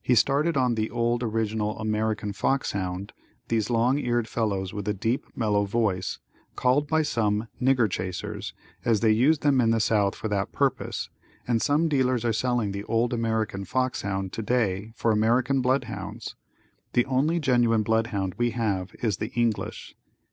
He 0.00 0.14
started 0.14 0.56
on 0.56 0.76
the 0.76 0.88
old 0.88 1.24
original 1.24 1.76
American 1.80 2.32
fox 2.32 2.70
hound, 2.70 3.12
these 3.48 3.70
long 3.70 3.98
eared 3.98 4.28
fellows 4.28 4.72
with 4.72 4.86
a 4.86 4.94
deep 4.94 5.26
mellow 5.36 5.64
voice, 5.64 6.20
called 6.54 6.86
by 6.86 7.02
some 7.02 7.48
nigger 7.60 7.90
chasers, 7.90 8.54
as 8.84 9.00
they 9.00 9.10
used 9.10 9.40
them 9.42 9.60
in 9.60 9.72
the 9.72 9.80
south 9.80 10.14
for 10.14 10.28
that 10.28 10.52
purpose, 10.52 11.10
and 11.48 11.60
some 11.60 11.88
dealers 11.88 12.24
are 12.24 12.32
selling 12.32 12.70
the 12.70 12.84
old 12.84 13.12
American 13.12 13.64
Fox 13.64 14.02
Hound 14.02 14.32
today 14.32 14.92
for 14.94 15.10
American 15.10 15.60
Blood 15.60 15.82
Hounds. 15.90 16.36
The 16.92 17.04
only 17.06 17.40
genuine 17.40 17.82
blood 17.82 18.06
hound 18.06 18.36
we 18.36 18.50
have 18.50 18.94
is 19.02 19.16
the 19.16 19.32
English. 19.32 19.96